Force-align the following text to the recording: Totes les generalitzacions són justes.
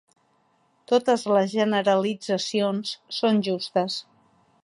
Totes 0.91 1.25
les 1.33 1.51
generalitzacions 1.51 2.95
són 3.21 3.45
justes. 3.51 4.01